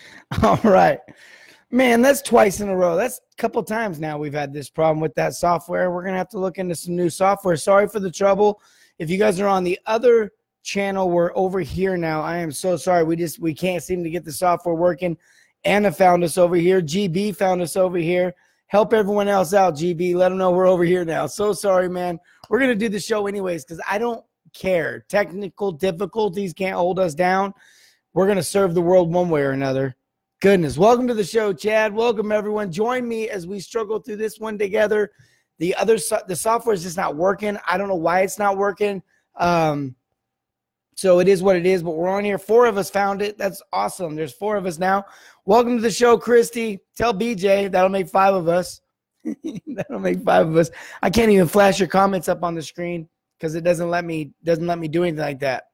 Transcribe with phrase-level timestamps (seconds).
[0.42, 0.98] All right.
[1.70, 2.96] Man, that's twice in a row.
[2.96, 5.90] That's a couple times now we've had this problem with that software.
[5.90, 7.56] We're going to have to look into some new software.
[7.56, 8.60] Sorry for the trouble.
[8.98, 10.32] If you guys are on the other
[10.62, 12.20] channel, we're over here now.
[12.20, 13.04] I am so sorry.
[13.04, 15.16] We just we can't seem to get the software working.
[15.64, 16.82] Anna found us over here.
[16.82, 18.34] GB found us over here.
[18.66, 20.14] Help everyone else out, GB.
[20.14, 21.26] Let them know we're over here now.
[21.26, 22.18] So sorry, man.
[22.48, 25.04] We're going to do the show anyways because I don't care.
[25.08, 27.54] Technical difficulties can't hold us down.
[28.14, 29.96] We're going to serve the world one way or another.
[30.40, 30.76] Goodness.
[30.76, 31.94] Welcome to the show, Chad.
[31.94, 32.70] Welcome, everyone.
[32.70, 35.12] Join me as we struggle through this one together.
[35.58, 37.56] The other so- the software is just not working.
[37.66, 39.02] I don't know why it's not working.
[39.36, 39.94] Um,
[40.94, 42.36] so it is what it is, but we're on here.
[42.36, 43.38] Four of us found it.
[43.38, 44.14] That's awesome.
[44.14, 45.06] There's four of us now.
[45.46, 46.80] Welcome to the show, Christy.
[46.96, 48.82] Tell BJ that'll make five of us.
[49.66, 50.70] that'll make five of us.
[51.02, 53.08] I can't even flash your comments up on the screen
[53.38, 55.68] because it doesn't let me doesn't let me do anything like that.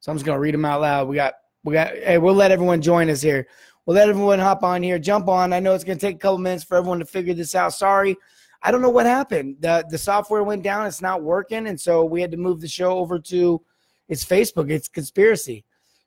[0.00, 1.08] So I'm just gonna read them out loud.
[1.08, 1.88] We got we got.
[1.88, 3.48] Hey, we'll let everyone join us here.
[3.86, 5.52] We'll let everyone hop on here, jump on.
[5.52, 7.74] I know it's going to take a couple minutes for everyone to figure this out.
[7.74, 8.16] Sorry.
[8.62, 9.56] I don't know what happened.
[9.60, 10.86] The the software went down.
[10.86, 13.60] It's not working, and so we had to move the show over to
[14.08, 14.70] it's Facebook.
[14.70, 15.64] It's conspiracy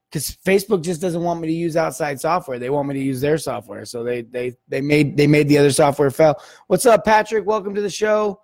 [0.10, 2.58] because Facebook just doesn't want me to use outside software.
[2.58, 3.86] They want me to use their software.
[3.86, 6.36] So they they they made they made the other software fail.
[6.66, 7.46] What's up, Patrick?
[7.46, 8.42] Welcome to the show.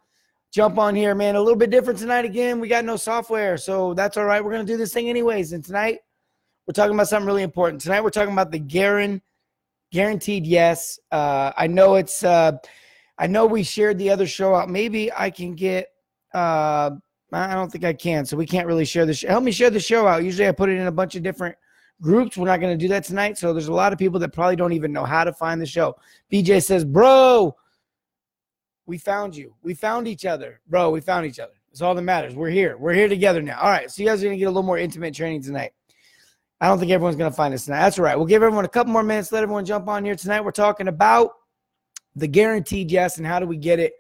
[0.52, 1.36] Jump on here, man.
[1.36, 2.60] A little bit different tonight again.
[2.60, 4.44] We got no software, so that's all right.
[4.44, 5.54] We're gonna do this thing anyways.
[5.54, 6.00] And tonight
[6.68, 7.82] we're talking about something really important.
[7.82, 9.22] Tonight we're talking about the guaranteed
[9.94, 11.00] guaranteed yes.
[11.12, 12.24] Uh, I know it's.
[12.24, 12.54] Uh,
[13.18, 14.70] I know we shared the other show out.
[14.70, 15.88] Maybe I can get.
[16.34, 16.92] Uh,
[17.32, 19.28] I don't think I can, so we can't really share the show.
[19.30, 20.24] Help me share the show out.
[20.24, 21.56] Usually I put it in a bunch of different
[22.02, 22.38] groups.
[22.38, 23.38] We're not going to do that tonight.
[23.38, 25.66] So there's a lot of people that probably don't even know how to find the
[25.66, 25.96] show.
[26.32, 27.56] BJ says, "Bro,
[28.86, 29.56] we found you.
[29.62, 30.90] We found each other, bro.
[30.90, 31.54] We found each other.
[31.72, 32.36] It's all that matters.
[32.36, 32.78] We're here.
[32.78, 33.60] We're here together now.
[33.60, 33.90] All right.
[33.90, 35.72] So you guys are going to get a little more intimate training tonight."
[36.62, 37.80] I don't think everyone's going to find us tonight.
[37.80, 38.16] That's all right.
[38.16, 39.32] We'll give everyone a couple more minutes.
[39.32, 40.42] Let everyone jump on here tonight.
[40.42, 41.32] We're talking about
[42.16, 43.94] the guaranteed yes and how do we get it?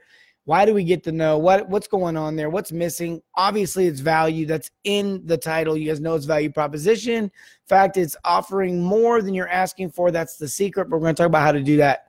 [0.45, 2.49] Why do we get to know what what's going on there?
[2.49, 3.21] What's missing?
[3.35, 5.77] Obviously, it's value that's in the title.
[5.77, 7.25] You guys know it's value proposition.
[7.25, 7.31] In
[7.65, 10.11] fact, it's offering more than you're asking for.
[10.11, 10.89] That's the secret.
[10.89, 12.07] But we're going to talk about how to do that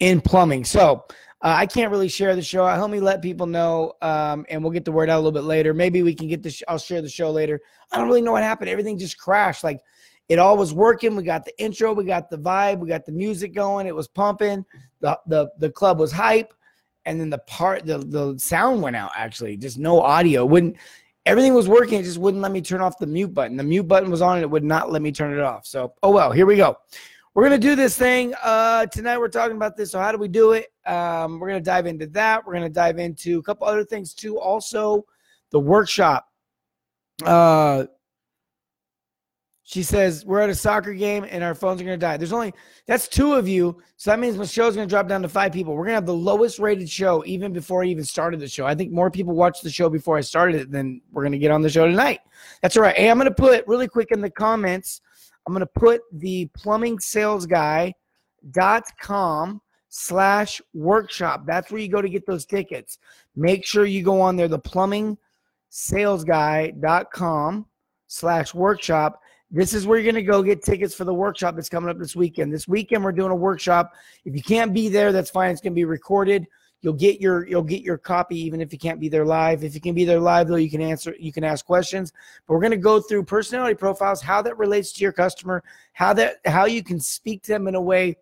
[0.00, 0.64] in plumbing.
[0.64, 1.04] So
[1.40, 2.66] uh, I can't really share the show.
[2.66, 5.44] Help me let people know, um, and we'll get the word out a little bit
[5.44, 5.72] later.
[5.72, 6.50] Maybe we can get the.
[6.50, 7.60] Sh- I'll share the show later.
[7.92, 8.70] I don't really know what happened.
[8.70, 9.62] Everything just crashed.
[9.62, 9.80] Like
[10.28, 11.14] it all was working.
[11.14, 13.86] We got the intro, we got the vibe, we got the music going.
[13.86, 14.64] It was pumping.
[15.00, 16.52] The the the club was hype,
[17.06, 19.12] and then the part the the sound went out.
[19.16, 20.44] Actually, just no audio.
[20.44, 20.76] Wouldn't
[21.24, 22.00] everything was working.
[22.00, 23.56] It just wouldn't let me turn off the mute button.
[23.56, 25.66] The mute button was on, and it would not let me turn it off.
[25.66, 26.32] So oh well.
[26.32, 26.76] Here we go.
[27.38, 29.16] We're gonna do this thing uh, tonight.
[29.16, 29.92] We're talking about this.
[29.92, 30.72] So how do we do it?
[30.84, 32.44] Um, we're gonna dive into that.
[32.44, 34.40] We're gonna dive into a couple other things too.
[34.40, 35.06] Also,
[35.52, 36.26] the workshop.
[37.24, 37.84] Uh,
[39.62, 42.16] she says we're at a soccer game and our phones are gonna die.
[42.16, 42.54] There's only
[42.88, 45.76] that's two of you, so that means the show's gonna drop down to five people.
[45.76, 48.66] We're gonna have the lowest rated show even before I even started the show.
[48.66, 51.52] I think more people watched the show before I started it than we're gonna get
[51.52, 52.18] on the show tonight.
[52.62, 52.96] That's all right.
[52.96, 55.02] Hey, I'm gonna put really quick in the comments
[55.48, 57.92] I'm going to put the plumbing sales guy.com
[59.88, 61.44] slash workshop.
[61.46, 62.98] That's where you go to get those tickets.
[63.34, 65.16] Make sure you go on there, the plumbing
[65.70, 67.64] sales guy.com
[68.08, 69.22] slash workshop.
[69.50, 71.98] This is where you're going to go get tickets for the workshop that's coming up
[71.98, 72.52] this weekend.
[72.52, 73.94] This weekend, we're doing a workshop.
[74.26, 75.50] If you can't be there, that's fine.
[75.50, 76.46] It's going to be recorded.
[76.80, 79.64] You'll get your you'll get your copy even if you can't be there live.
[79.64, 82.12] If you can be there live though, you can answer you can ask questions.
[82.46, 86.12] But we're going to go through personality profiles, how that relates to your customer, how
[86.14, 88.16] that how you can speak to them in a way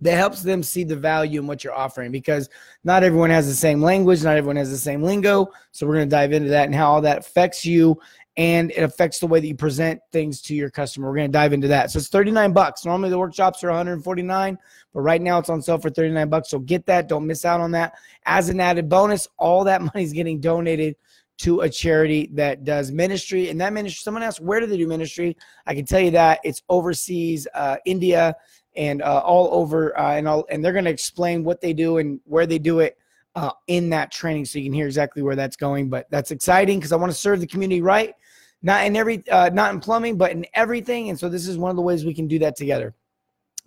[0.00, 2.48] that helps them see the value in what you're offering because
[2.84, 5.48] not everyone has the same language, not everyone has the same lingo.
[5.72, 7.98] So we're going to dive into that and how all that affects you
[8.38, 11.08] and it affects the way that you present things to your customer.
[11.08, 11.90] We're going to dive into that.
[11.90, 12.84] So it's 39 bucks.
[12.84, 14.56] Normally the workshops are 149,
[14.94, 16.48] but right now it's on sale for 39 bucks.
[16.48, 17.08] So get that.
[17.08, 17.94] Don't miss out on that.
[18.26, 20.94] As an added bonus, all that money is getting donated
[21.38, 23.48] to a charity that does ministry.
[23.48, 25.36] And that ministry, someone asked, where do they do ministry?
[25.66, 28.36] I can tell you that it's overseas, uh, India,
[28.76, 31.98] and uh, all over, uh, and all, and they're going to explain what they do
[31.98, 32.98] and where they do it
[33.34, 35.88] uh, in that training, so you can hear exactly where that's going.
[35.88, 38.14] But that's exciting because I want to serve the community right
[38.62, 41.10] not in every uh, not in plumbing but in everything.
[41.10, 42.94] And so this is one of the ways we can do that together.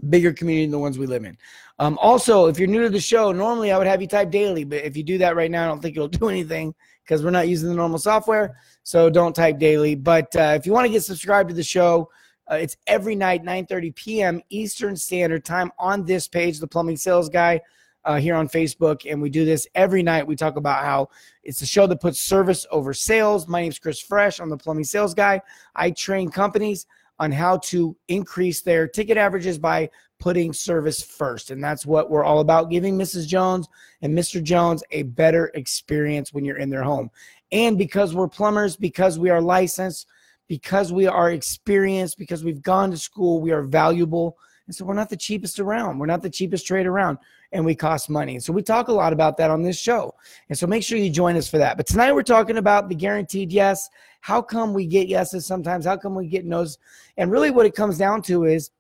[0.09, 1.37] Bigger community than the ones we live in.
[1.79, 4.63] Um, also if you're new to the show normally i would have you type daily
[4.63, 7.31] but if you do that right now i don't think it'll do anything because we're
[7.31, 8.55] not using the normal software.
[8.83, 9.95] So don't type daily.
[9.95, 12.09] But uh, if you want to get subscribed to the show
[12.51, 17.29] uh, it's every night 9.30 p.m eastern standard time on this page the plumbing sales
[17.29, 17.61] guy
[18.05, 20.25] uh, here on Facebook, and we do this every night.
[20.25, 21.09] We talk about how
[21.43, 23.47] it's a show that puts service over sales.
[23.47, 24.39] My name is Chris Fresh.
[24.39, 25.41] I'm the plumbing sales guy.
[25.75, 26.87] I train companies
[27.19, 29.87] on how to increase their ticket averages by
[30.19, 31.51] putting service first.
[31.51, 33.27] And that's what we're all about giving Mrs.
[33.27, 33.67] Jones
[34.01, 34.41] and Mr.
[34.41, 37.11] Jones a better experience when you're in their home.
[37.51, 40.07] And because we're plumbers, because we are licensed,
[40.47, 44.37] because we are experienced, because we've gone to school, we are valuable.
[44.71, 45.99] And so we're not the cheapest around.
[45.99, 47.17] We're not the cheapest trade around,
[47.51, 48.39] and we cost money.
[48.39, 50.15] So we talk a lot about that on this show.
[50.47, 51.75] And so make sure you join us for that.
[51.75, 53.89] But tonight we're talking about the guaranteed yes.
[54.21, 55.83] How come we get yeses sometimes?
[55.85, 56.77] How come we get no's?
[57.17, 58.71] And really what it comes down to is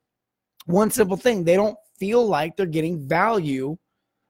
[0.65, 3.77] one simple thing they don't feel like they're getting value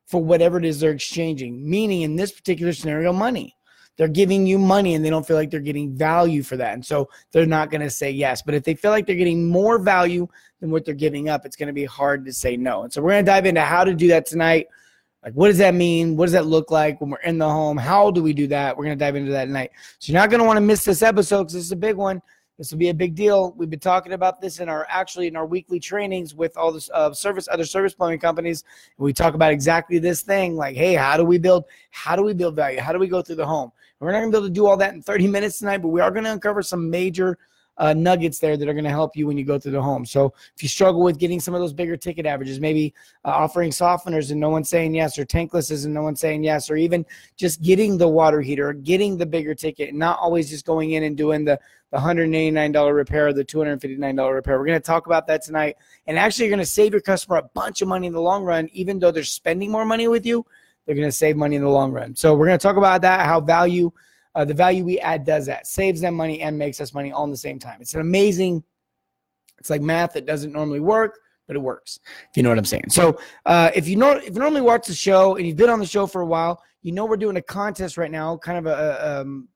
[0.07, 3.55] for whatever it is they're exchanging, meaning in this particular scenario, money.
[4.01, 6.73] They're giving you money and they don't feel like they're getting value for that.
[6.73, 8.41] And so they're not going to say yes.
[8.41, 10.27] But if they feel like they're getting more value
[10.59, 12.81] than what they're giving up, it's going to be hard to say no.
[12.81, 14.65] And so we're going to dive into how to do that tonight.
[15.23, 16.17] Like, what does that mean?
[16.17, 17.77] What does that look like when we're in the home?
[17.77, 18.75] How do we do that?
[18.75, 19.69] We're going to dive into that tonight.
[19.99, 22.23] So you're not going to want to miss this episode because is a big one.
[22.61, 23.53] This will be a big deal.
[23.57, 26.89] We've been talking about this in our actually in our weekly trainings with all the
[26.93, 28.65] uh, service other service plumbing companies.
[28.99, 31.65] we talk about exactly this thing, like, hey, how do we build?
[31.89, 32.79] How do we build value?
[32.79, 33.71] How do we go through the home?
[33.99, 35.87] We're not going to be able to do all that in 30 minutes tonight, but
[35.87, 37.39] we are going to uncover some major
[37.81, 40.05] uh, nuggets there that are going to help you when you go through the home.
[40.05, 42.93] So if you struggle with getting some of those bigger ticket averages, maybe
[43.25, 46.69] uh, offering softeners and no one's saying yes, or tanklesses and no one's saying yes,
[46.69, 47.03] or even
[47.37, 51.03] just getting the water heater, getting the bigger ticket, and not always just going in
[51.03, 54.57] and doing the the $189 repair or the $259 repair.
[54.57, 55.75] We're going to talk about that tonight.
[56.07, 58.45] And actually, you're going to save your customer a bunch of money in the long
[58.45, 60.45] run, even though they're spending more money with you.
[60.85, 62.15] They're going to save money in the long run.
[62.15, 63.91] So we're going to talk about that, how value–
[64.35, 67.23] uh, the value we add does that, saves them money and makes us money all
[67.23, 67.77] in the same time.
[67.81, 68.63] It's an amazing,
[69.57, 71.99] it's like math that doesn't normally work, but it works.
[72.29, 72.85] If you know what I'm saying.
[72.89, 75.79] So uh, if you know, if you normally watch the show and you've been on
[75.79, 78.65] the show for a while, you know we're doing a contest right now, kind of
[78.65, 79.47] a, um,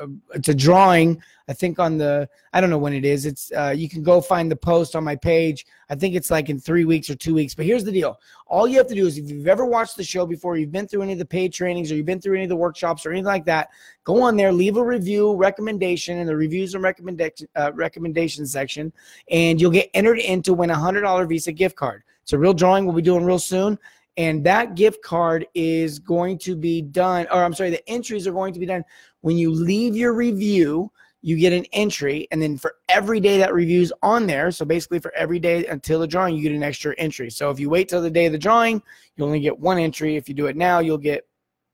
[0.00, 1.20] uh, it's a drawing.
[1.48, 3.24] I think on the I don't know when it is.
[3.24, 5.66] It's uh, you can go find the post on my page.
[5.88, 7.54] I think it's like in three weeks or two weeks.
[7.54, 10.04] But here's the deal: all you have to do is if you've ever watched the
[10.04, 12.44] show before, you've been through any of the paid trainings, or you've been through any
[12.44, 13.68] of the workshops, or anything like that,
[14.04, 18.92] go on there, leave a review, recommendation in the reviews and recommendation uh, recommendation section,
[19.30, 22.02] and you'll get entered into win a hundred dollar Visa gift card.
[22.22, 22.84] It's a real drawing.
[22.84, 23.78] We'll be doing real soon
[24.18, 28.32] and that gift card is going to be done or i'm sorry the entries are
[28.32, 28.84] going to be done
[29.20, 33.52] when you leave your review, you get an entry, and then for every day that
[33.52, 36.94] review's on there, so basically for every day until the drawing, you get an extra
[36.96, 37.28] entry.
[37.30, 38.80] So if you wait till the day of the drawing,
[39.16, 40.16] you only get one entry.
[40.16, 41.26] If you do it now, you'll get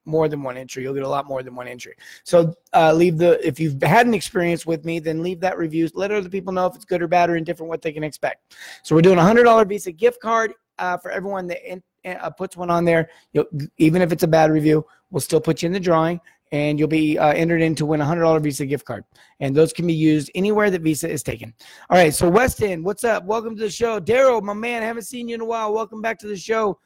[0.07, 0.83] more than one entry.
[0.83, 1.95] You'll get a lot more than one entry.
[2.25, 5.89] So uh, leave the if you've had an experience with me, then leave that review.
[5.95, 8.55] Let other people know if it's good or bad or indifferent what they can expect.
[8.83, 12.31] So we're doing a hundred dollar Visa gift card uh, for everyone that in, uh,
[12.31, 13.09] puts one on there.
[13.33, 13.47] You'll,
[13.79, 16.21] even if it's a bad review, we'll still put you in the drawing
[16.55, 19.05] and you'll be uh, entered in to win a $100 Visa gift card.
[19.41, 21.53] And those can be used anywhere that Visa is taken.
[21.91, 23.25] All right, so Weston, what's up?
[23.25, 23.99] Welcome to the show.
[23.99, 25.75] Daryl, my man, haven't seen you in a while.
[25.75, 26.79] Welcome back to the show.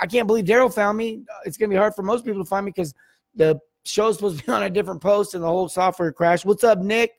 [0.00, 1.24] I can't believe Daryl found me.
[1.44, 2.94] It's going to be hard for most people to find me because
[3.34, 6.44] the show's supposed to be on a different post and the whole software crashed.
[6.44, 7.10] What's up, Nick?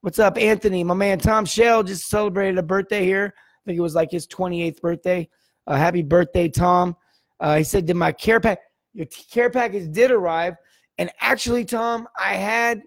[0.00, 0.82] What's up, Anthony?
[0.82, 3.32] My man Tom Shell just celebrated a birthday here.
[3.36, 5.28] I think it was like his 28th birthday.
[5.68, 6.96] Uh, happy birthday, Tom.
[7.38, 8.58] Uh, he said, Did my care pack,
[8.94, 10.56] your care package did arrive.
[10.98, 12.82] And actually, Tom, I had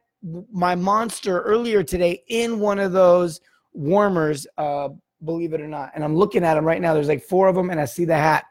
[0.51, 3.39] my monster earlier today in one of those
[3.73, 4.89] warmers, uh,
[5.23, 5.91] believe it or not.
[5.95, 6.93] And I'm looking at them right now.
[6.93, 8.45] There's like four of them, and I see the hat.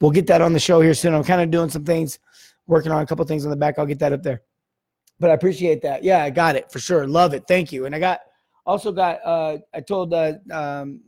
[0.00, 1.14] We'll get that on the show here soon.
[1.14, 2.18] I'm kind of doing some things,
[2.66, 3.78] working on a couple things on the back.
[3.78, 4.42] I'll get that up there.
[5.20, 6.02] But I appreciate that.
[6.02, 7.06] Yeah, I got it for sure.
[7.06, 7.44] Love it.
[7.46, 7.86] Thank you.
[7.86, 8.20] And I got
[8.66, 11.00] also got uh I told uh um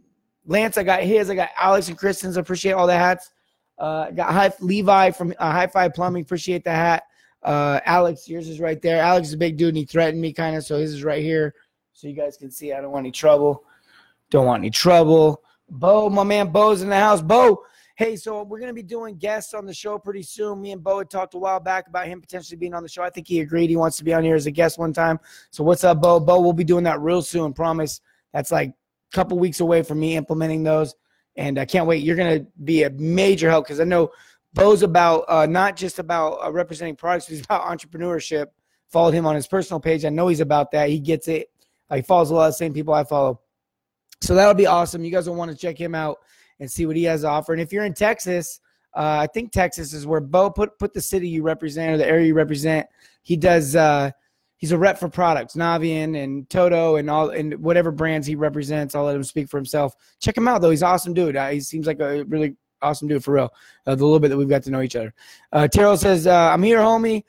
[0.47, 2.37] Lance I got his, I got Alex and Kristen's.
[2.37, 3.33] Appreciate all the hats.
[3.77, 7.03] Uh got High Levi from uh, High Five Plumbing, appreciate the hat.
[7.45, 9.03] Uh, Alex, yours is right there.
[9.03, 11.23] Alex is a big dude and he threatened me kind of, so his is right
[11.23, 11.55] here.
[11.93, 13.65] So you guys can see I don't want any trouble.
[14.31, 15.43] Don't want any trouble.
[15.69, 17.21] Bo, my man Bo's in the house.
[17.21, 17.63] Bo,
[17.97, 20.63] hey, so we're to be doing guests on the show pretty soon.
[20.63, 23.03] Me and Bo had talked a while back about him potentially being on the show.
[23.03, 25.21] I think he agreed he wants to be on here as a guest one time.
[25.51, 26.21] So what's up, Bo?
[26.21, 27.53] Bo, we'll be doing that real soon.
[27.53, 28.01] Promise.
[28.33, 28.75] That's like a
[29.15, 30.95] couple weeks away from me implementing those.
[31.37, 32.03] And I can't wait.
[32.03, 34.11] You're to be a major help because I know–
[34.55, 38.47] Bo's about uh, not just about uh, representing products, he's about entrepreneurship.
[38.89, 40.05] Followed him on his personal page.
[40.05, 40.89] I know he's about that.
[40.89, 41.51] He gets it.
[41.91, 43.41] Uh, he follows a lot of the same people I follow.
[44.21, 45.05] So that'll be awesome.
[45.05, 46.19] You guys will want to check him out
[46.61, 47.53] and see what he has to offer.
[47.53, 48.61] And if you're in Texas,
[48.95, 52.07] uh, I think Texas is where Bo put put the city you represent or the
[52.07, 52.87] area you represent.
[53.23, 53.75] He does.
[53.75, 54.13] Uh,
[54.57, 58.95] he's a rep for products, Navien and Toto and all and whatever brands he represents.
[58.95, 59.95] I'll let him speak for himself.
[60.21, 60.71] Check him out though.
[60.71, 61.37] He's awesome dude.
[61.37, 63.53] Uh, he seems like a really awesome dude for real.
[63.87, 65.15] Uh, the little bit that we've got to know each other.
[65.53, 67.25] Uh, Terrell says, uh, "I'm here, homie."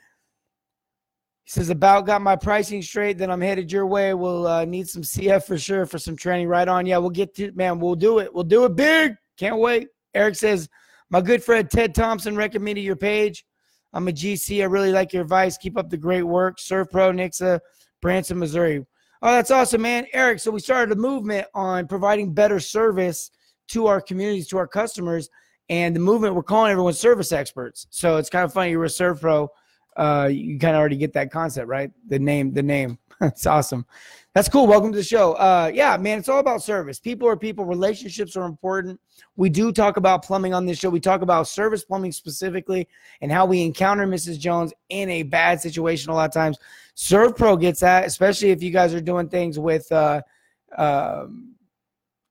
[1.44, 4.14] He says, about got my pricing straight, then I'm headed your way.
[4.14, 6.86] We'll uh, need some CF for sure for some training right on.
[6.86, 8.34] Yeah, we'll get to man, we'll do it.
[8.34, 9.14] We'll do it big.
[9.36, 9.86] Can't wait.
[10.12, 10.68] Eric says,
[11.08, 13.46] my good friend Ted Thompson recommended your page.
[13.92, 14.60] I'm a GC.
[14.60, 15.56] I really like your advice.
[15.56, 16.58] Keep up the great work.
[16.58, 17.60] Serve Pro, Nixa,
[18.02, 18.84] Branson, Missouri.
[19.22, 20.06] Oh, that's awesome, man.
[20.12, 23.30] Eric, so we started a movement on providing better service
[23.68, 25.30] to our communities, to our customers.
[25.68, 27.86] And the movement, we're calling everyone service experts.
[27.90, 28.70] So it's kind of funny.
[28.70, 29.50] You're a Serve Pro
[29.96, 31.90] uh, you kind of already get that concept, right?
[32.08, 32.98] The name, the name.
[33.22, 33.86] it's awesome.
[34.34, 34.66] That's cool.
[34.66, 35.32] Welcome to the show.
[35.34, 37.00] Uh, yeah, man, it's all about service.
[37.00, 37.64] People are people.
[37.64, 39.00] Relationships are important.
[39.36, 40.90] We do talk about plumbing on this show.
[40.90, 42.86] We talk about service plumbing specifically
[43.22, 44.38] and how we encounter Mrs.
[44.38, 46.58] Jones in a bad situation a lot of times.
[46.94, 50.20] Serve Pro gets that, especially if you guys are doing things with, uh,
[50.76, 51.55] um,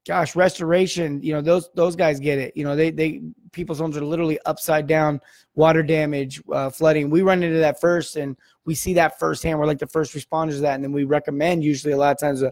[0.08, 1.22] gosh, restoration.
[1.22, 2.56] You know, those those guys get it.
[2.56, 3.22] You know, they they
[3.52, 5.20] people's homes are literally upside down,
[5.56, 7.10] water damage, uh, flooding.
[7.10, 9.60] We run into that first, and we see that firsthand.
[9.60, 12.20] We're like the first responders to that, and then we recommend usually a lot of
[12.20, 12.42] times.
[12.42, 12.52] A, uh,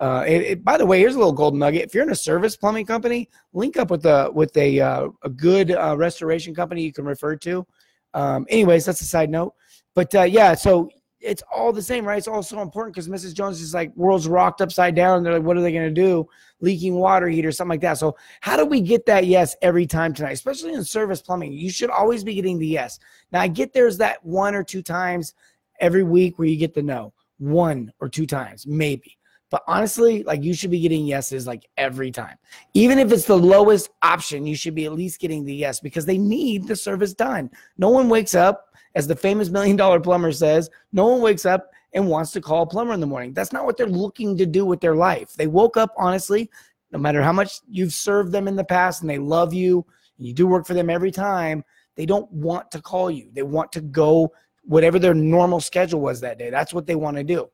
[0.00, 1.82] uh, it, it, by the way, here's a little gold nugget.
[1.82, 5.28] If you're in a service plumbing company, link up with a with a uh, a
[5.28, 7.66] good uh, restoration company you can refer to.
[8.14, 9.54] Um, anyways, that's a side note.
[9.94, 12.18] But uh, yeah, so it's all the same, right?
[12.18, 13.34] It's all so important because Mrs.
[13.34, 15.22] Jones is like world's rocked upside down.
[15.22, 16.26] They're like, what are they to do?
[16.60, 17.98] Leaking water heater, something like that.
[17.98, 21.52] So, how do we get that yes every time tonight, especially in service plumbing?
[21.52, 22.98] You should always be getting the yes.
[23.32, 25.34] Now, I get there's that one or two times
[25.80, 29.18] every week where you get the no, one or two times, maybe.
[29.50, 32.36] But honestly, like you should be getting yeses like every time.
[32.72, 36.06] Even if it's the lowest option, you should be at least getting the yes because
[36.06, 37.50] they need the service done.
[37.76, 41.70] No one wakes up as the famous million dollar plumber says, no one wakes up
[41.92, 43.32] and wants to call a plumber in the morning.
[43.32, 45.32] That's not what they're looking to do with their life.
[45.34, 46.50] They woke up, honestly,
[46.92, 49.84] no matter how much you've served them in the past and they love you,
[50.18, 51.64] and you do work for them every time,
[51.96, 53.30] they don't want to call you.
[53.32, 54.32] They want to go
[54.64, 56.50] whatever their normal schedule was that day.
[56.50, 57.48] That's what they want to do.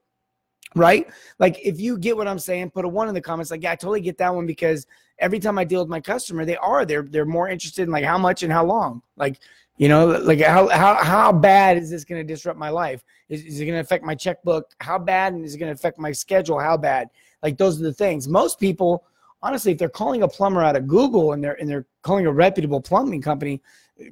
[0.75, 1.09] Right?
[1.38, 3.50] Like if you get what I'm saying, put a one in the comments.
[3.50, 4.87] Like, yeah, I totally get that one because
[5.18, 8.04] every time I deal with my customer, they are they're they're more interested in like
[8.04, 9.02] how much and how long.
[9.16, 9.38] Like
[9.76, 13.04] you know, like how how how bad is this going to disrupt my life?
[13.28, 14.70] Is, is it going to affect my checkbook?
[14.80, 16.58] How bad and is it going to affect my schedule?
[16.58, 17.08] How bad?
[17.42, 18.28] Like those are the things.
[18.28, 19.04] Most people,
[19.42, 22.32] honestly, if they're calling a plumber out of Google and they're and they're calling a
[22.32, 23.61] reputable plumbing company,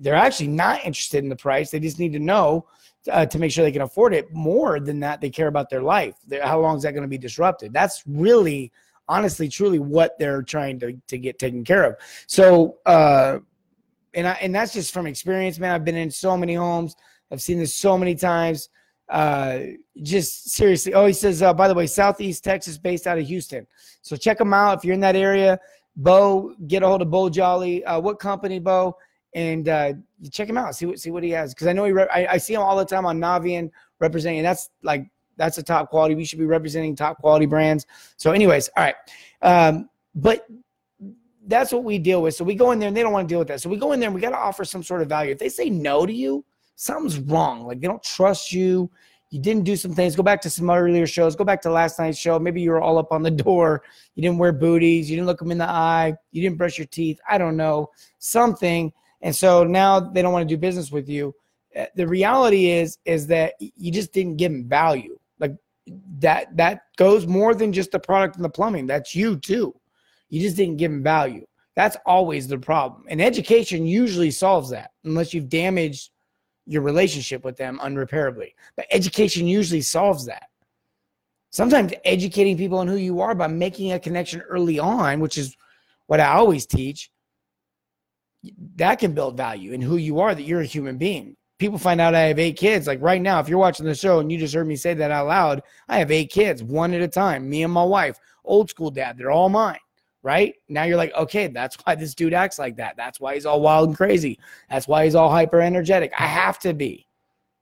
[0.01, 1.71] they're actually not interested in the price.
[1.71, 2.67] They just need to know
[3.11, 4.33] uh, to make sure they can afford it.
[4.33, 6.17] More than that, they care about their life.
[6.27, 7.73] They're, how long is that going to be disrupted?
[7.73, 8.73] That's really,
[9.09, 11.97] honestly, truly what they're trying to to get taken care of.
[12.27, 12.79] So.
[12.87, 13.39] uh
[14.15, 15.73] and I, and that's just from experience, man.
[15.73, 16.95] I've been in so many homes.
[17.31, 18.69] I've seen this so many times.
[19.09, 19.61] Uh,
[20.03, 20.95] just seriously.
[20.95, 23.67] Oh, he says, uh, by the way, Southeast Texas, based out of Houston.
[24.03, 25.59] So check them out if you're in that area.
[25.97, 27.85] Bo, get a hold of Bo Jolly.
[27.85, 28.97] Uh, what company, Bo?
[29.35, 29.95] And uh,
[30.31, 30.77] check him out.
[30.77, 31.93] See what see what he has because I know he.
[31.93, 34.45] Re- I, I, see him all the time on Navien representing.
[34.45, 35.07] That's like
[35.37, 36.15] that's a top quality.
[36.15, 37.87] We should be representing top quality brands.
[38.17, 38.95] So, anyways, all right.
[39.43, 40.47] Um, but
[41.47, 42.35] that's what we deal with.
[42.35, 43.61] So we go in there and they don't want to deal with that.
[43.61, 45.33] So we go in there and we got to offer some sort of value.
[45.33, 46.45] If they say no to you,
[46.77, 47.67] something's wrong.
[47.67, 48.91] Like they don't trust you.
[49.31, 50.15] You didn't do some things.
[50.15, 51.35] Go back to some earlier shows.
[51.35, 52.39] Go back to last night's show.
[52.39, 53.83] Maybe you were all up on the door.
[54.15, 55.11] You didn't wear booties.
[55.11, 56.15] You didn't look them in the eye.
[56.31, 57.21] You didn't brush your teeth.
[57.29, 57.91] I don't know.
[58.19, 58.93] Something.
[59.23, 61.35] And so now they don't want to do business with you.
[61.77, 65.19] Uh, the reality is, is that you just didn't give them value.
[65.39, 65.57] Like
[66.19, 68.87] that, that goes more than just the product and the plumbing.
[68.87, 69.75] That's you too
[70.35, 71.47] you just didn't give them value.
[71.77, 73.05] That's always the problem.
[73.09, 76.11] And education usually solves that unless you've damaged
[76.67, 78.55] your relationship with them unrepairably.
[78.77, 80.49] But education usually solves that.
[81.51, 85.57] Sometimes educating people on who you are by making a connection early on, which is
[86.07, 87.13] what I always teach,
[88.75, 91.37] that can build value in who you are, that you're a human being.
[91.59, 92.87] People find out I have eight kids.
[92.87, 95.11] Like right now, if you're watching the show and you just heard me say that
[95.11, 98.71] out loud, I have eight kids, one at a time, me and my wife, old
[98.71, 99.17] school dad.
[99.17, 99.79] They're all mine
[100.25, 100.55] right?
[100.69, 102.97] Now you're like, okay, that's why this dude acts like that.
[102.97, 104.41] That's why he's all wild and crazy.
[104.71, 106.13] That's why he's all hyper energetic.
[106.19, 107.07] I have to be.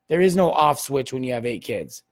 [0.08, 2.04] There is no off switch when you have eight kids.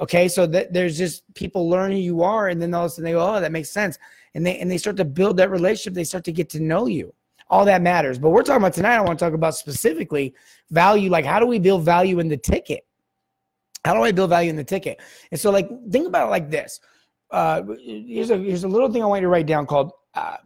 [0.00, 2.90] Okay, so that there's just people learn who you are, and then all of a
[2.90, 3.98] sudden they go, oh, that makes sense,
[4.34, 5.92] and they and they start to build that relationship.
[5.92, 7.12] They start to get to know you.
[7.50, 8.18] All that matters.
[8.18, 8.94] But we're talking about tonight.
[8.94, 10.34] I want to talk about specifically
[10.70, 11.10] value.
[11.10, 12.86] Like, how do we build value in the ticket?
[13.84, 15.00] How do I build value in the ticket?
[15.30, 16.80] And so, like, think about it like this
[17.30, 20.36] uh, here's a here's a little thing I want you to write down called uh,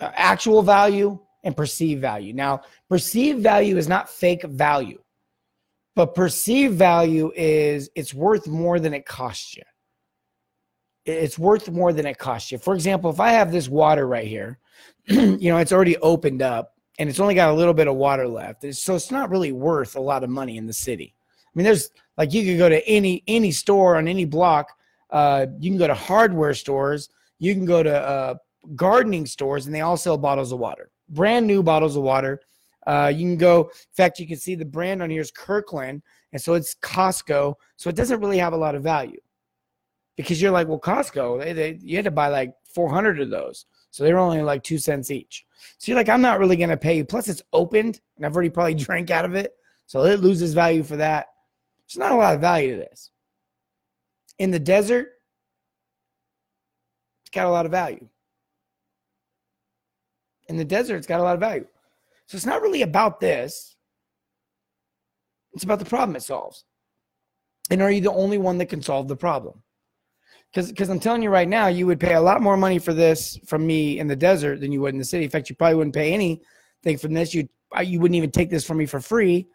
[0.00, 2.32] uh, actual value and perceived value.
[2.32, 5.00] Now, perceived value is not fake value,
[5.94, 9.62] but perceived value is it's worth more than it costs you.
[11.06, 12.58] It's worth more than it costs you.
[12.58, 14.58] For example, if I have this water right here,
[15.06, 18.28] you know, it's already opened up and it's only got a little bit of water
[18.28, 18.64] left.
[18.74, 21.14] So it's not really worth a lot of money in the city.
[21.46, 24.72] I mean, there's like you could go to any any store on any block.
[25.10, 27.08] Uh, you can go to hardware stores.
[27.38, 28.34] You can go to uh,
[28.76, 32.40] gardening stores, and they all sell bottles of water, brand new bottles of water.
[32.86, 33.64] Uh, you can go.
[33.64, 37.54] In fact, you can see the brand on here is Kirkland, and so it's Costco.
[37.76, 39.20] So it doesn't really have a lot of value
[40.16, 43.66] because you're like, well, Costco, they, they you had to buy like 400 of those,
[43.90, 45.46] so they were only like two cents each.
[45.78, 47.04] So you're like, I'm not really gonna pay you.
[47.04, 49.54] Plus, it's opened, and I've already probably drank out of it,
[49.86, 51.26] so it loses value for that.
[51.86, 53.10] There's not a lot of value to this.
[54.38, 55.08] In the desert,
[57.22, 58.08] it's got a lot of value.
[60.48, 61.66] In the desert, it's got a lot of value.
[62.26, 63.76] So it's not really about this.
[65.52, 66.64] It's about the problem it solves.
[67.70, 69.62] And are you the only one that can solve the problem?
[70.52, 73.38] Because I'm telling you right now, you would pay a lot more money for this
[73.46, 75.24] from me in the desert than you would in the city.
[75.24, 77.32] In fact, you probably wouldn't pay anything from this.
[77.34, 77.48] You
[77.84, 79.46] you wouldn't even take this from me for free.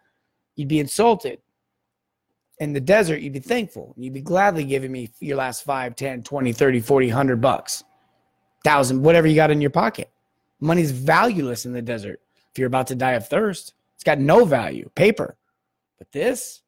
[0.56, 1.40] You'd be insulted.
[2.60, 3.94] In the desert, you'd be thankful.
[3.98, 7.84] You'd be gladly giving me your last 5, 10, 20, 30, 40, 100 bucks,
[8.64, 10.10] thousand, whatever you got in your pocket.
[10.62, 12.22] Money's valueless in the desert.
[12.52, 14.90] If you're about to die of thirst, it's got no value.
[14.96, 15.36] Paper.
[15.98, 16.62] But this,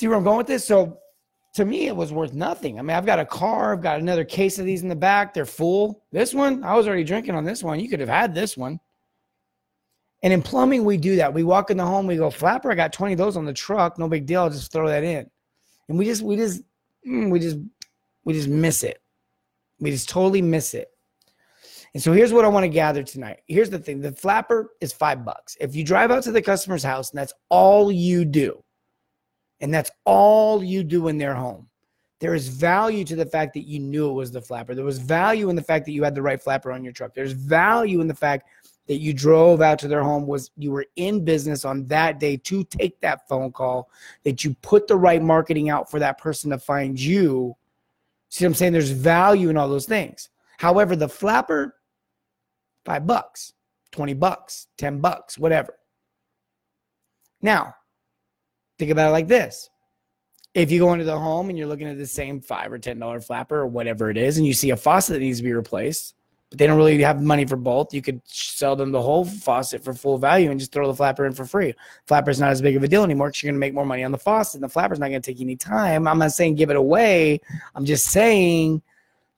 [0.00, 0.66] see where I'm going with this?
[0.66, 0.98] So
[1.54, 2.78] to me, it was worth nothing.
[2.78, 5.34] I mean, I've got a car, I've got another case of these in the back.
[5.34, 6.04] They're full.
[6.10, 7.80] This one, I was already drinking on this one.
[7.80, 8.80] You could have had this one.
[10.22, 11.32] And in plumbing, we do that.
[11.32, 13.52] We walk in the home, we go, Flapper, I got 20 of those on the
[13.52, 13.98] truck.
[13.98, 14.42] No big deal.
[14.42, 15.30] I'll just throw that in.
[15.88, 16.62] And we just, we just,
[17.06, 17.58] mm, we just,
[18.24, 19.02] we just miss it.
[19.80, 20.88] We just totally miss it.
[21.94, 23.40] And so here's what I want to gather tonight.
[23.46, 25.56] Here's the thing the flapper is five bucks.
[25.60, 28.62] If you drive out to the customer's house and that's all you do,
[29.60, 31.68] and that's all you do in their home,
[32.20, 34.74] there is value to the fact that you knew it was the flapper.
[34.74, 37.14] There was value in the fact that you had the right flapper on your truck.
[37.14, 38.48] There's value in the fact
[38.86, 42.36] that you drove out to their home was you were in business on that day
[42.36, 43.88] to take that phone call,
[44.24, 47.56] that you put the right marketing out for that person to find you.
[48.28, 48.72] See what I'm saying?
[48.72, 50.28] There's value in all those things.
[50.58, 51.76] However, the flapper
[52.84, 53.52] five bucks,
[53.92, 55.78] 20 bucks, 10 bucks, whatever.
[57.40, 57.74] Now,
[58.80, 59.70] think about it like this.
[60.54, 62.98] If you go into the home and you're looking at the same five or ten
[62.98, 65.52] dollar flapper or whatever it is, and you see a faucet that needs to be
[65.52, 66.16] replaced,
[66.48, 69.84] but they don't really have money for both, you could sell them the whole faucet
[69.84, 71.72] for full value and just throw the flapper in for free.
[72.06, 74.02] Flapper's not as big of a deal anymore because you're going to make more money
[74.02, 76.08] on the faucet, and the flapper's not going to take any time.
[76.08, 77.40] I'm not saying give it away.
[77.76, 78.82] I'm just saying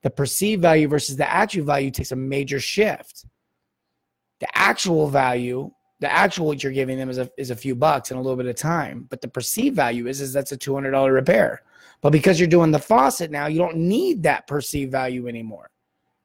[0.01, 3.27] the perceived value versus the actual value takes a major shift.
[4.41, 5.71] The actual value,
[6.03, 8.37] the actual what you're giving them is a, is a few bucks and a little
[8.37, 9.07] bit of time.
[9.09, 11.63] But the perceived value is, is that's a $200 repair.
[12.01, 15.71] But because you're doing the faucet now, you don't need that perceived value anymore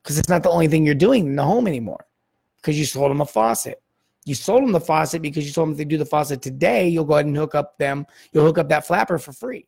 [0.01, 2.07] because it's not the only thing you're doing in the home anymore
[2.55, 3.79] because you sold them a faucet.
[4.25, 6.89] You sold them the faucet because you told them if they do the faucet today,
[6.89, 8.07] you'll go ahead and hook up them.
[8.31, 9.67] You'll hook up that flapper for free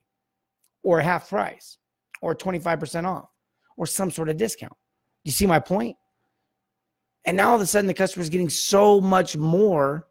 [0.81, 1.77] or half price
[2.23, 3.29] or 25% off
[3.77, 4.73] or some sort of discount.
[5.23, 5.97] You see my point?
[7.25, 10.07] And now all of a sudden the customer is getting so much more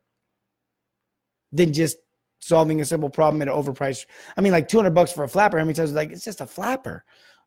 [1.52, 1.96] than just
[2.40, 4.06] solving a simple problem at an overpriced.
[4.36, 5.58] I mean, like 200 bucks for a flapper.
[5.58, 7.04] How many times like it's just a flapper?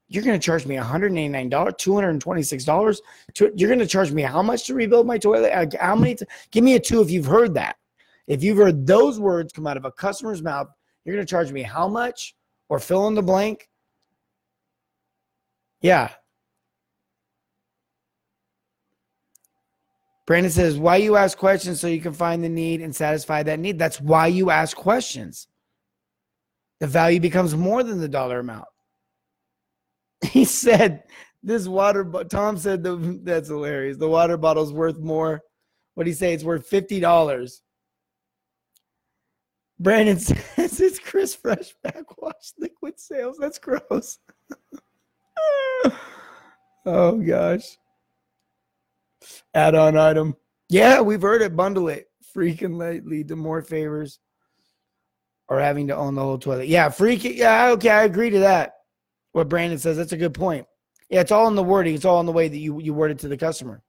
[0.08, 3.00] You're going to charge me $189, $226.
[3.56, 5.74] You're going to charge me how much to rebuild my toilet?
[5.80, 6.16] How many?
[6.16, 7.78] T- Give me a two if you've heard that.
[8.28, 10.68] If you've heard those words come out of a customer's mouth,
[11.06, 12.36] you're going to charge me how much
[12.68, 13.70] or fill in the blank.
[15.82, 16.10] Yeah,
[20.32, 23.60] Brandon says, why you ask questions so you can find the need and satisfy that
[23.60, 23.78] need.
[23.78, 25.50] That's why you ask questions.
[26.80, 28.70] The value becomes more than the dollar amount.
[30.26, 31.04] He said,
[31.44, 33.98] this water, but Tom said, the, that's hilarious.
[33.98, 35.42] The water bottle's worth more.
[35.96, 36.34] What do you say?
[36.34, 37.52] It's worth $50.
[39.82, 43.36] Brandon says it's Chris Fresh backwash liquid sales.
[43.38, 44.18] That's gross.
[46.86, 47.76] oh gosh
[49.54, 50.36] add-on item.
[50.70, 51.56] Yeah, we've heard it.
[51.56, 52.08] Bundle it.
[52.36, 54.20] Freaking lead to more favors
[55.50, 56.68] or having to own the whole toilet.
[56.68, 57.36] Yeah, freaking.
[57.36, 58.76] Yeah, okay, I agree to that.
[59.34, 60.66] What Brandon says, that's a good point.
[61.10, 61.94] Yeah, it's all in the wording.
[61.94, 63.84] It's all in the way that you you word it to the customer.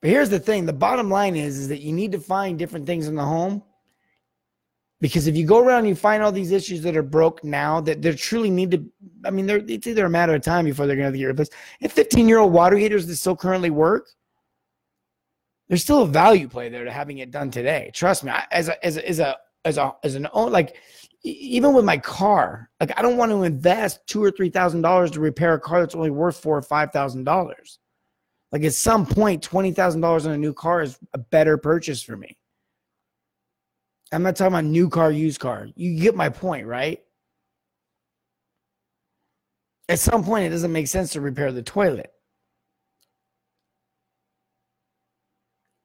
[0.00, 2.86] But here's the thing: the bottom line is, is that you need to find different
[2.86, 3.64] things in the home
[5.00, 7.80] because if you go around and you find all these issues that are broke now
[7.82, 8.84] that they truly need to,
[9.24, 11.52] I mean, it's either a matter of time before they're going to get replaced.
[11.80, 14.08] If 15 year old water heaters that still currently work,
[15.68, 17.90] there's still a value play there to having it done today.
[17.92, 20.76] Trust me, as a, as a, as a, as a, as an own, like
[21.24, 25.10] even with my car, like I don't want to invest two or three thousand dollars
[25.12, 27.80] to repair a car that's only worth four or five thousand dollars.
[28.52, 32.02] Like at some point, twenty thousand dollars on a new car is a better purchase
[32.02, 32.38] for me.
[34.12, 35.68] I'm not talking about new car, used car.
[35.74, 37.02] You get my point, right?
[39.88, 42.12] At some point, it doesn't make sense to repair the toilet.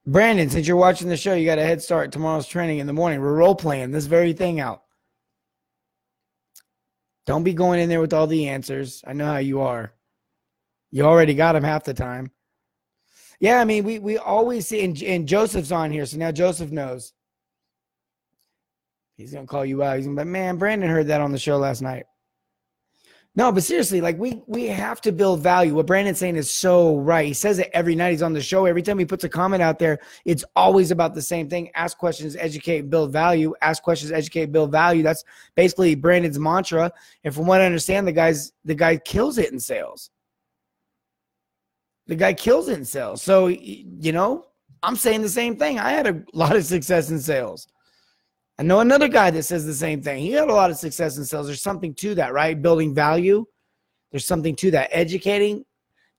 [0.06, 2.94] Brandon, since you're watching the show, you got a head start tomorrow's training in the
[2.94, 3.22] morning.
[3.22, 4.84] We're role playing this very thing out.
[7.28, 9.04] Don't be going in there with all the answers.
[9.06, 9.94] I know how you are.
[10.90, 12.32] You already got them half the time.
[13.40, 16.72] Yeah, I mean, we we always see, and, and Joseph's on here, so now Joseph
[16.72, 17.14] knows.
[19.22, 19.98] He's gonna call you out.
[19.98, 22.06] He's gonna be, man, Brandon heard that on the show last night.
[23.34, 25.74] No, but seriously, like we we have to build value.
[25.74, 27.26] What Brandon's saying is so right.
[27.26, 28.66] He says it every night he's on the show.
[28.66, 31.70] Every time he puts a comment out there, it's always about the same thing.
[31.74, 33.54] Ask questions, educate, build value.
[33.62, 35.02] Ask questions, educate, build value.
[35.02, 35.24] That's
[35.56, 36.92] basically Brandon's mantra.
[37.24, 40.10] And from what I understand, the guy's the guy kills it in sales.
[42.08, 43.22] The guy kills it in sales.
[43.22, 44.48] So you know,
[44.84, 45.80] I'm saying the same thing.
[45.80, 47.70] I had a lot of success in sales.
[48.58, 50.22] I know another guy that says the same thing.
[50.22, 51.48] He had a lot of success in sales.
[51.48, 52.62] There's something to that, right?
[52.62, 53.46] Building value.
[54.12, 54.90] There's something to that.
[54.92, 55.66] Educating,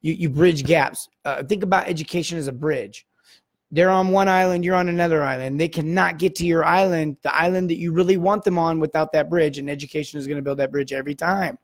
[0.01, 1.09] you, you bridge gaps.
[1.25, 3.07] Uh, think about education as a bridge.
[3.71, 5.59] They're on one island, you're on another island.
[5.59, 9.12] They cannot get to your island, the island that you really want them on, without
[9.12, 9.57] that bridge.
[9.59, 11.59] And education is going to build that bridge every time.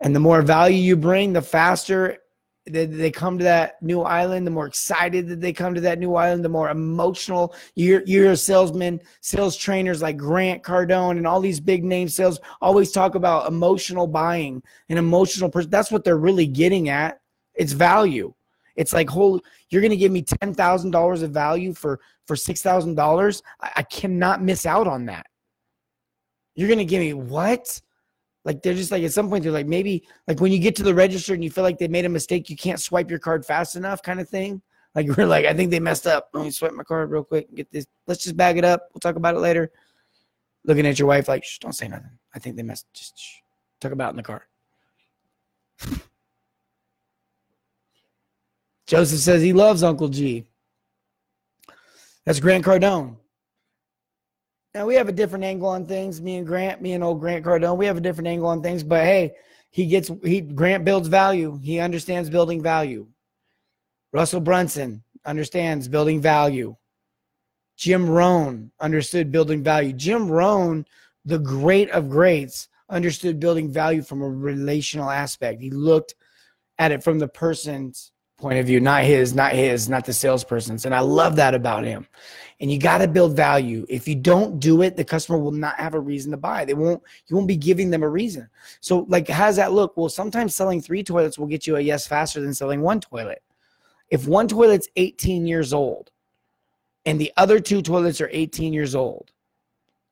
[0.00, 2.18] And the more value you bring, the faster
[2.66, 5.98] they, they come to that new island, the more excited that they come to that
[5.98, 7.54] new island, the more emotional.
[7.74, 12.40] You're, you're a salesman, sales trainers like Grant Cardone and all these big name sales
[12.62, 15.50] always talk about emotional buying and emotional.
[15.50, 15.70] person.
[15.70, 17.20] that's what they're really getting at.
[17.54, 18.32] It's value.
[18.76, 23.42] It's like, whole, you're going to give me $10,000 of value for, for $6,000.
[23.60, 25.26] I, I cannot miss out on that.
[26.56, 27.80] You're going to give me what?
[28.44, 30.82] Like they're just like at some point they're like maybe like when you get to
[30.82, 33.46] the register and you feel like they made a mistake, you can't swipe your card
[33.46, 34.60] fast enough, kind of thing.
[34.94, 36.28] Like we're like, I think they messed up.
[36.34, 37.86] Let me swipe my card real quick and get this.
[38.06, 38.88] Let's just bag it up.
[38.92, 39.72] We'll talk about it later.
[40.64, 42.18] Looking at your wife like, don't say nothing.
[42.34, 42.86] I think they messed.
[42.94, 43.36] Just shh.
[43.80, 44.46] talk about in the car.
[48.86, 50.44] Joseph says he loves Uncle G.
[52.24, 53.16] That's Grant Cardone.
[54.74, 56.20] Now we have a different angle on things.
[56.20, 58.82] Me and Grant, me and old Grant Cardone, we have a different angle on things.
[58.82, 59.34] But hey,
[59.70, 61.60] he gets he Grant builds value.
[61.62, 63.06] He understands building value.
[64.12, 66.74] Russell Brunson understands building value.
[67.76, 69.92] Jim Rohn understood building value.
[69.92, 70.84] Jim Rohn,
[71.24, 75.60] the great of greats, understood building value from a relational aspect.
[75.60, 76.14] He looked
[76.78, 80.84] at it from the person's point of view, not his, not his, not the salesperson's.
[80.84, 82.06] And I love that about him.
[82.60, 83.84] And you got to build value.
[83.88, 86.64] If you don't do it, the customer will not have a reason to buy.
[86.64, 88.48] They won't, you won't be giving them a reason.
[88.80, 89.96] So, like, how does that look?
[89.96, 93.42] Well, sometimes selling three toilets will get you a yes faster than selling one toilet.
[94.10, 96.10] If one toilet's 18 years old
[97.06, 99.32] and the other two toilets are 18 years old,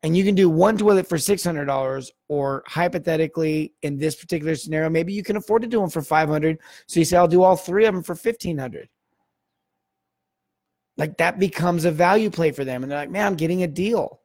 [0.03, 5.13] and you can do one toilet for $600 or hypothetically in this particular scenario maybe
[5.13, 7.87] you can afford to do them for 500 so you say i'll do all three
[7.87, 8.89] of them for 1500
[10.97, 13.69] like that becomes a value play for them and they're like man i'm getting a
[13.69, 14.21] deal.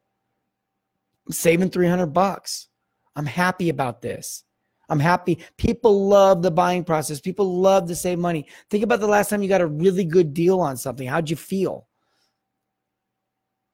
[1.27, 2.69] I'm saving 300 bucks.
[3.15, 4.43] I'm happy about this.
[4.89, 5.39] I'm happy.
[5.57, 7.19] People love the buying process.
[7.19, 8.47] People love to save money.
[8.69, 11.07] Think about the last time you got a really good deal on something.
[11.07, 11.86] How'd you feel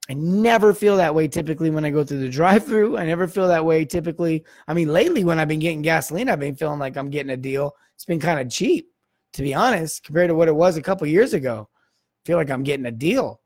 [0.09, 2.97] I never feel that way typically when I go through the drive through.
[2.97, 4.43] I never feel that way typically.
[4.67, 7.37] I mean, lately when I've been getting gasoline, I've been feeling like I'm getting a
[7.37, 7.75] deal.
[7.95, 8.91] It's been kind of cheap,
[9.33, 11.69] to be honest, compared to what it was a couple years ago.
[11.71, 13.39] I feel like I'm getting a deal.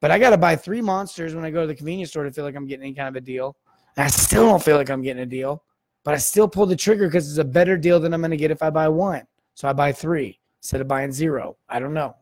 [0.00, 2.32] But I got to buy three monsters when I go to the convenience store to
[2.32, 3.56] feel like I'm getting any kind of a deal.
[3.96, 5.62] And I still don't feel like I'm getting a deal,
[6.04, 8.36] but I still pull the trigger because it's a better deal than I'm going to
[8.36, 9.22] get if I buy one.
[9.54, 11.56] So I buy three instead of buying zero.
[11.68, 12.16] I don't know.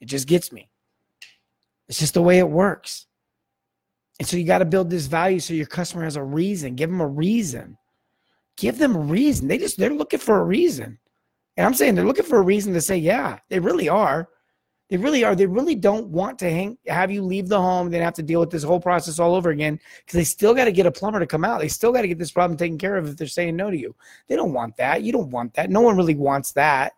[0.00, 0.69] It just gets me.
[1.90, 3.06] It's just the way it works.
[4.20, 6.76] And so you got to build this value so your customer has a reason.
[6.76, 7.76] Give them a reason.
[8.56, 9.48] Give them a reason.
[9.48, 10.98] They just they're looking for a reason.
[11.56, 14.28] And I'm saying they're looking for a reason to say, yeah, they really are.
[14.88, 15.34] They really are.
[15.34, 18.40] They really don't want to hang, have you leave the home, then have to deal
[18.40, 21.18] with this whole process all over again because they still got to get a plumber
[21.18, 21.60] to come out.
[21.60, 23.76] They still got to get this problem taken care of if they're saying no to
[23.76, 23.96] you.
[24.28, 25.02] They don't want that.
[25.02, 25.70] You don't want that.
[25.70, 26.92] No one really wants that.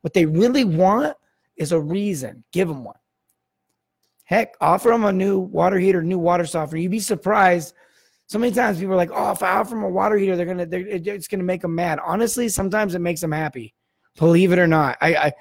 [0.00, 1.16] What they really want
[1.56, 2.44] is a reason.
[2.52, 2.96] Give them one.
[4.28, 6.78] Heck, offer them a new water heater, new water softener.
[6.82, 7.72] You'd be surprised.
[8.26, 10.44] So many times people are like, "Oh, if I offer them a water heater, they're
[10.44, 13.74] gonna, they're, it's gonna make them mad." Honestly, sometimes it makes them happy.
[14.18, 15.32] Believe it or not, I, I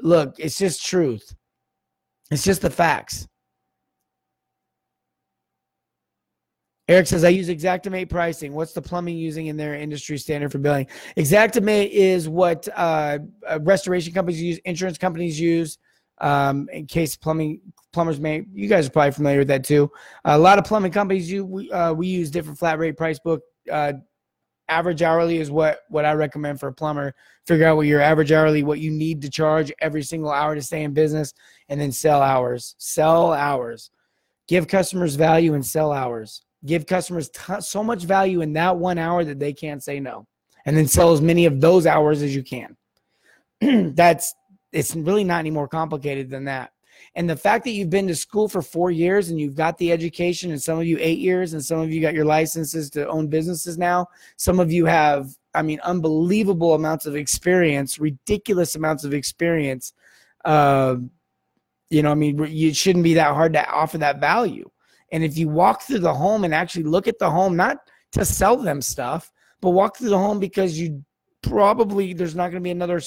[0.00, 0.36] look.
[0.38, 1.34] It's just truth.
[2.30, 3.28] It's just the facts.
[6.88, 8.54] Eric says, I use Xactimate pricing.
[8.54, 10.86] What's the plumbing using in their industry standard for billing?
[11.16, 15.78] Xactimate is what uh, uh, restoration companies use, insurance companies use.
[16.22, 17.60] Um, in case plumbing
[17.92, 19.90] plumbers may, you guys are probably familiar with that too.
[20.24, 23.42] a lot of plumbing companies you we, uh, we use different flat rate price book.
[23.70, 23.94] Uh,
[24.68, 27.14] average hourly is what what I recommend for a plumber.
[27.46, 30.62] Figure out what your average hourly, what you need to charge every single hour to
[30.62, 31.34] stay in business,
[31.68, 32.76] and then sell hours.
[32.78, 33.90] Sell hours.
[34.48, 38.98] Give customers value and sell hours give customers t- so much value in that one
[38.98, 40.26] hour that they can't say no
[40.64, 42.76] and then sell as many of those hours as you can
[43.94, 44.34] that's
[44.72, 46.72] it's really not any more complicated than that.
[47.14, 49.92] And the fact that you've been to school for four years and you've got the
[49.92, 53.08] education and some of you eight years and some of you got your licenses to
[53.08, 54.06] own businesses now
[54.36, 59.92] some of you have i mean unbelievable amounts of experience ridiculous amounts of experience
[60.44, 60.96] uh,
[61.90, 64.68] you know i mean it shouldn't be that hard to offer that value.
[65.12, 67.78] And if you walk through the home and actually look at the home, not
[68.12, 69.30] to sell them stuff,
[69.60, 71.04] but walk through the home because you
[71.42, 73.00] probably there's not going to be another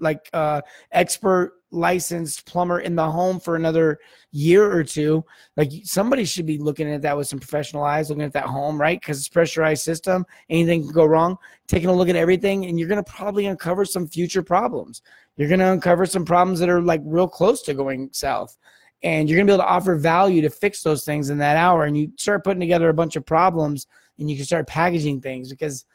[0.00, 0.60] like uh,
[0.92, 3.98] expert licensed plumber in the home for another
[4.32, 5.24] year or two.
[5.56, 8.80] Like somebody should be looking at that with some professional eyes, looking at that home,
[8.80, 9.00] right?
[9.00, 10.26] Because it's pressurized system.
[10.48, 11.36] Anything can go wrong.
[11.68, 15.02] Taking a look at everything, and you're to probably uncover some future problems.
[15.36, 18.58] You're to uncover some problems that are like real close to going south
[19.02, 21.84] and you're to be able to offer value to fix those things in that hour
[21.84, 23.86] and you start putting together a bunch of problems
[24.18, 25.86] and you can start packaging things because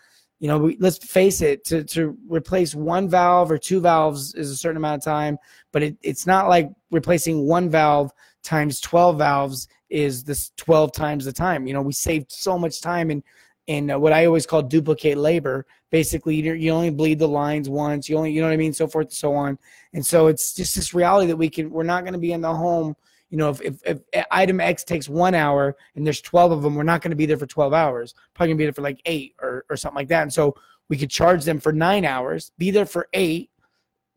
[0.45, 4.51] you know we, let's face it to, to replace one valve or two valves is
[4.51, 5.39] a certain amount of time
[5.71, 8.11] but it, it's not like replacing one valve
[8.43, 12.79] times 12 valves is this 12 times the time you know we saved so much
[12.79, 13.23] time and
[13.65, 15.65] in uh, what I always call duplicate labor.
[15.89, 18.07] Basically, you only bleed the lines once.
[18.07, 19.57] You only, you know what I mean, so forth and so on.
[19.93, 21.71] And so it's just this reality that we can.
[21.71, 22.95] We're not going to be in the home.
[23.35, 26.61] You know, if, if, if eh, item X takes one hour and there's 12 of
[26.61, 28.15] them, we're not going to be there for 12 hours.
[28.33, 30.21] Probably going to be there for like eight or, or something like that.
[30.21, 30.55] And so
[30.87, 33.49] we could charge them for nine hours, be there for eight,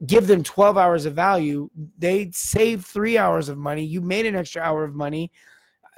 [0.07, 1.69] give them 12 hours of value.
[1.99, 3.83] They save three hours of money.
[3.83, 5.33] You made an extra hour of money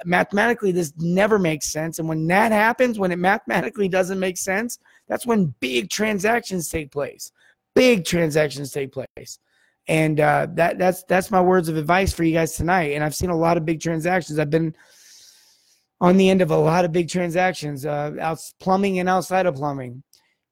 [0.03, 4.79] mathematically this never makes sense and when that happens when it mathematically doesn't make sense
[5.07, 7.31] that's when big transactions take place
[7.75, 9.37] big transactions take place
[9.87, 12.91] and uh, that that's that's my words of advice for you guys tonight.
[12.93, 14.39] And i've seen a lot of big transactions.
[14.39, 14.75] I've been
[15.99, 19.55] on the end of a lot of big transactions uh, out plumbing and outside of
[19.55, 20.03] plumbing.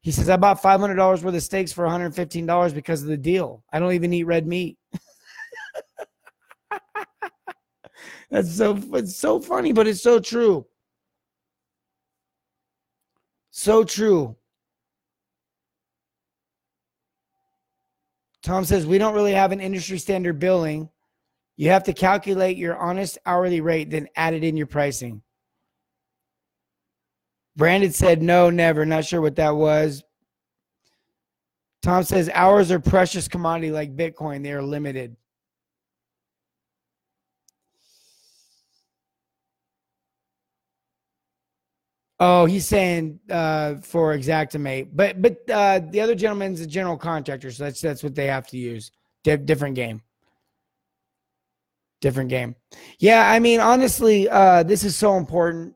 [0.02, 3.64] He says i bought $500 worth of steaks for $115 because of the deal.
[3.74, 4.78] I don't even eat red meat.
[8.30, 10.68] That's so it's so funny, but it's so true.
[13.50, 14.38] So true.
[18.44, 20.90] Tom says we don't really have an industry standard billing.
[21.58, 25.22] You have to calculate your honest hourly rate, then add it in your pricing.
[27.58, 28.86] Brandon said no, never.
[28.86, 30.04] Not sure what that was.
[31.82, 34.44] Tom says hours are precious commodity like Bitcoin.
[34.44, 35.16] They are limited.
[42.22, 47.50] Oh, he's saying uh, for Xactimate, but but uh, the other gentleman's a general contractor,
[47.50, 48.92] so that's that's what they have to use.
[49.24, 50.02] D- different game.
[52.02, 52.56] Different game.
[53.00, 55.76] Yeah, I mean, honestly, uh, this is so important.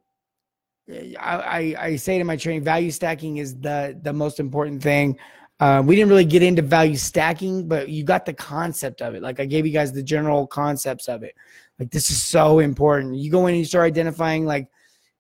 [0.90, 5.18] I, I, I say to my training, value stacking is the the most important thing.
[5.62, 9.22] Uh, we didn't really get into value stacking, but you got the concept of it.
[9.22, 11.36] Like I gave you guys the general concepts of it.
[11.80, 13.16] Like this is so important.
[13.16, 14.68] You go in and you start identifying like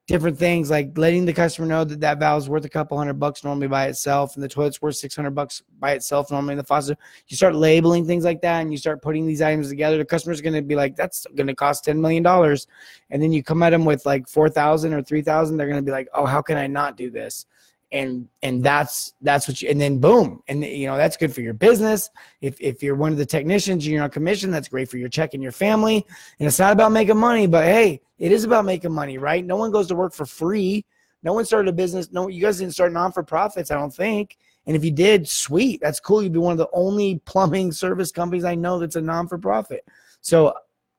[0.05, 3.13] different things like letting the customer know that that valve is worth a couple hundred
[3.13, 6.97] bucks normally by itself and the toilet's worth 600 bucks by itself normally the faucet.
[7.27, 10.41] You start labeling things like that and you start putting these items together the customer's
[10.41, 12.67] going to be like that's going to cost 10 million dollars.
[13.11, 15.91] And then you come at them with like 4000 or 3000 they're going to be
[15.91, 17.45] like oh how can i not do this
[17.93, 21.41] and and that's that's what you and then boom and you know that's good for
[21.41, 22.09] your business.
[22.41, 25.35] If if you're one of the technicians you're on commission that's great for your check
[25.35, 26.03] and your family.
[26.39, 29.45] And it's not about making money but hey it is about making money right?
[29.45, 30.83] No one goes to work for free.
[31.21, 32.11] No one started a business.
[32.11, 34.37] No you guys didn't start non for profits i don't think.
[34.65, 36.23] And if you did sweet that's cool.
[36.23, 39.37] You'd be one of the only plumbing service companies i know that's a non for
[39.37, 39.87] profit
[40.19, 40.55] so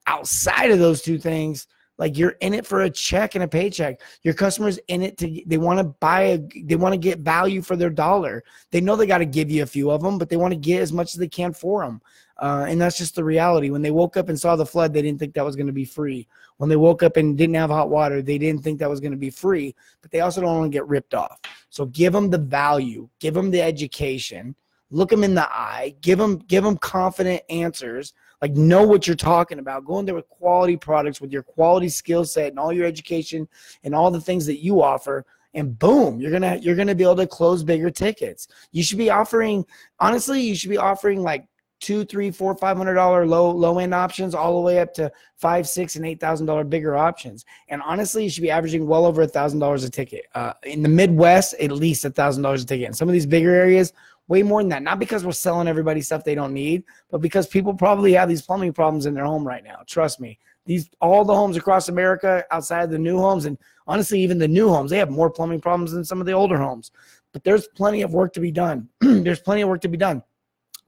[0.06, 1.66] outside of those two things
[1.98, 4.00] like you're in it for a check and a paycheck.
[4.22, 7.62] Your customers in it to they want to buy a they want to get value
[7.62, 8.42] for their dollar.
[8.70, 10.58] They know they got to give you a few of them, but they want to
[10.58, 12.00] get as much as they can for them.
[12.38, 13.70] Uh, and that's just the reality.
[13.70, 15.72] When they woke up and saw the flood, they didn't think that was going to
[15.72, 16.26] be free.
[16.56, 19.12] When they woke up and didn't have hot water, they didn't think that was going
[19.12, 19.74] to be free.
[20.02, 21.40] But they also don't want to get ripped off.
[21.70, 24.56] So give them the value, give them the education,
[24.90, 29.16] look them in the eye, give them give them confident answers Like know what you're
[29.16, 29.86] talking about.
[29.86, 33.48] Go in there with quality products, with your quality skill set and all your education
[33.84, 37.16] and all the things that you offer and boom you're gonna you're gonna be able
[37.16, 38.48] to close bigger tickets.
[38.70, 39.64] You should be offering
[39.98, 41.46] honestly you should be offering like
[41.80, 45.10] two three four five hundred dollar low low end options all the way up to
[45.36, 47.46] five six and eight thousand dollar bigger options.
[47.68, 50.82] And honestly you should be averaging well over a thousand dollars a ticket uh, in
[50.82, 52.88] the midwest at least a thousand dollars a ticket.
[52.88, 53.94] In some of these bigger areas
[54.28, 57.46] way more than that not because we're selling everybody stuff they don't need but because
[57.46, 61.24] people probably have these plumbing problems in their home right now trust me these all
[61.24, 64.98] the homes across america outside the new homes and honestly, even the new homes, they
[64.98, 66.90] have more plumbing problems than some of the older homes.
[67.32, 68.88] But there's plenty of work to be done.
[69.00, 70.22] there's plenty of work to be done.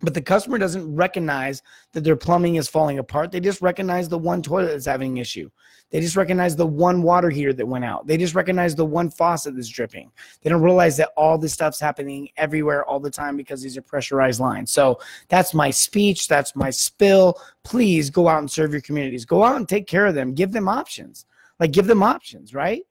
[0.01, 3.33] But the customer doesn't recognize that their plumbing is falling apart.
[3.33, 5.51] They just recognize the one toilet that's having an issue.
[5.91, 8.07] They just recognize the one water heater that went out.
[8.07, 10.11] They just recognize the one faucet that's dripping.
[10.43, 13.83] They don't realize that all this stuff's happening everywhere all the time because these are
[13.83, 14.71] pressurized lines.
[14.71, 16.29] So that's my speech.
[16.29, 17.41] That's my spill.
[17.63, 19.25] Please go out and serve your communities.
[19.25, 20.35] Go out and take care of them.
[20.35, 21.25] Give them options.
[21.59, 22.83] Like give them options, right?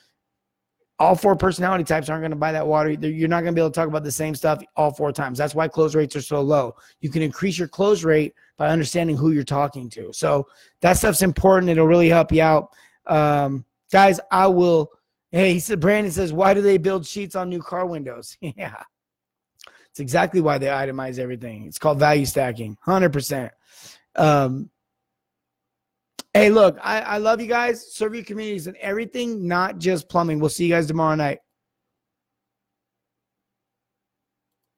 [1.00, 3.62] all four personality types aren't going to buy that water you're not going to be
[3.62, 5.38] able to talk about the same stuff all four times.
[5.38, 6.76] That's why close rates are so low.
[7.02, 10.14] You can increase your close rate by understanding who you're talking to.
[10.14, 10.48] So
[10.82, 11.72] that stuff's important.
[11.72, 12.70] It'll really help you out.
[13.08, 14.92] Um, guys i will
[15.32, 18.38] hey he said brandon says why do they build sheets on new car windows?
[18.42, 18.82] Yeah.
[19.90, 21.68] It's exactly why they itemize everything.
[21.68, 23.52] It's called value stacking, 100%.
[24.16, 24.72] Um,
[26.34, 27.94] hey, look, I, I love you guys.
[27.94, 30.40] Serve your communities and everything, not just plumbing.
[30.40, 31.40] We'll see you guys tomorrow night.